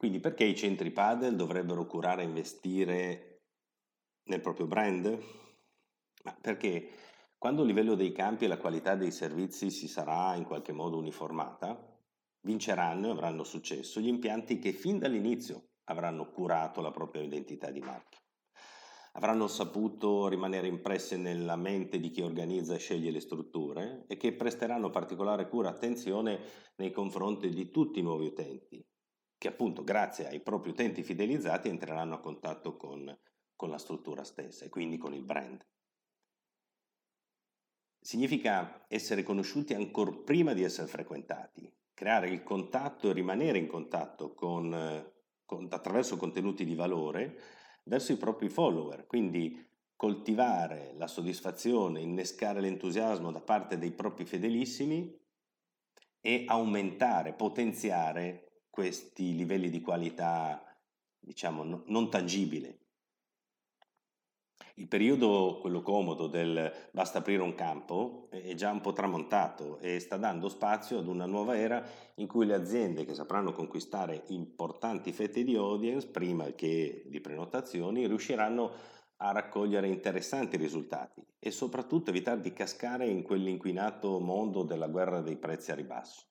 Quindi 0.00 0.18
perché 0.18 0.44
i 0.44 0.56
centri 0.56 0.92
padel 0.92 1.36
dovrebbero 1.36 1.84
curare 1.84 2.22
e 2.22 2.24
investire 2.24 3.42
nel 4.30 4.40
proprio 4.40 4.64
brand? 4.64 5.06
Ma 6.24 6.34
perché 6.40 6.88
quando 7.36 7.60
il 7.60 7.66
livello 7.66 7.94
dei 7.94 8.10
campi 8.10 8.46
e 8.46 8.48
la 8.48 8.56
qualità 8.56 8.94
dei 8.94 9.10
servizi 9.10 9.70
si 9.70 9.88
sarà 9.88 10.34
in 10.36 10.44
qualche 10.44 10.72
modo 10.72 10.96
uniformata, 10.96 11.78
vinceranno 12.46 13.08
e 13.08 13.10
avranno 13.10 13.44
successo 13.44 14.00
gli 14.00 14.06
impianti 14.06 14.58
che 14.58 14.72
fin 14.72 14.98
dall'inizio 14.98 15.64
avranno 15.90 16.30
curato 16.30 16.80
la 16.80 16.92
propria 16.92 17.20
identità 17.20 17.70
di 17.70 17.80
marchio. 17.80 18.20
Avranno 19.12 19.48
saputo 19.48 20.28
rimanere 20.28 20.66
impresse 20.66 21.18
nella 21.18 21.56
mente 21.56 22.00
di 22.00 22.10
chi 22.10 22.22
organizza 22.22 22.72
e 22.72 22.78
sceglie 22.78 23.10
le 23.10 23.20
strutture 23.20 24.06
e 24.08 24.16
che 24.16 24.32
presteranno 24.32 24.88
particolare 24.88 25.46
cura 25.46 25.68
e 25.68 25.72
attenzione 25.72 26.40
nei 26.76 26.90
confronti 26.90 27.50
di 27.50 27.70
tutti 27.70 27.98
i 27.98 28.02
nuovi 28.02 28.28
utenti, 28.28 28.82
che 29.40 29.48
appunto 29.48 29.82
grazie 29.82 30.28
ai 30.28 30.40
propri 30.40 30.68
utenti 30.68 31.02
fidelizzati 31.02 31.70
entreranno 31.70 32.14
a 32.14 32.20
contatto 32.20 32.76
con, 32.76 33.18
con 33.56 33.70
la 33.70 33.78
struttura 33.78 34.22
stessa 34.22 34.66
e 34.66 34.68
quindi 34.68 34.98
con 34.98 35.14
il 35.14 35.22
brand. 35.22 35.66
Significa 37.98 38.84
essere 38.86 39.22
conosciuti 39.22 39.72
ancora 39.72 40.12
prima 40.12 40.52
di 40.52 40.62
essere 40.62 40.88
frequentati, 40.88 41.72
creare 41.94 42.28
il 42.28 42.42
contatto 42.42 43.08
e 43.08 43.14
rimanere 43.14 43.56
in 43.56 43.66
contatto 43.66 44.34
con, 44.34 45.10
con, 45.46 45.68
attraverso 45.70 46.18
contenuti 46.18 46.66
di 46.66 46.74
valore 46.74 47.40
verso 47.84 48.12
i 48.12 48.18
propri 48.18 48.50
follower, 48.50 49.06
quindi 49.06 49.66
coltivare 49.96 50.92
la 50.98 51.06
soddisfazione, 51.06 52.02
innescare 52.02 52.60
l'entusiasmo 52.60 53.32
da 53.32 53.40
parte 53.40 53.78
dei 53.78 53.92
propri 53.92 54.26
fedelissimi 54.26 55.18
e 56.20 56.44
aumentare, 56.46 57.32
potenziare 57.32 58.49
questi 58.70 59.34
livelli 59.34 59.68
di 59.68 59.80
qualità, 59.80 60.64
diciamo, 61.18 61.64
no, 61.64 61.82
non 61.86 62.08
tangibile. 62.08 62.78
Il 64.74 64.88
periodo, 64.88 65.58
quello 65.60 65.82
comodo 65.82 66.26
del 66.26 66.72
basta 66.92 67.18
aprire 67.18 67.42
un 67.42 67.54
campo, 67.54 68.28
è 68.30 68.54
già 68.54 68.70
un 68.70 68.80
po' 68.80 68.92
tramontato 68.92 69.78
e 69.78 69.98
sta 70.00 70.16
dando 70.16 70.48
spazio 70.48 70.98
ad 70.98 71.06
una 71.06 71.26
nuova 71.26 71.54
era 71.54 71.84
in 72.14 72.26
cui 72.26 72.46
le 72.46 72.54
aziende 72.54 73.04
che 73.04 73.14
sapranno 73.14 73.52
conquistare 73.52 74.24
importanti 74.28 75.12
fette 75.12 75.44
di 75.44 75.54
audience 75.56 76.08
prima 76.08 76.46
che 76.52 77.02
di 77.06 77.20
prenotazioni 77.20 78.06
riusciranno 78.06 78.72
a 79.16 79.32
raccogliere 79.32 79.86
interessanti 79.86 80.56
risultati 80.56 81.22
e 81.38 81.50
soprattutto 81.50 82.08
evitare 82.08 82.40
di 82.40 82.52
cascare 82.54 83.06
in 83.06 83.22
quell'inquinato 83.22 84.18
mondo 84.18 84.62
della 84.62 84.88
guerra 84.88 85.20
dei 85.20 85.36
prezzi 85.36 85.72
a 85.72 85.74
ribasso. 85.74 86.29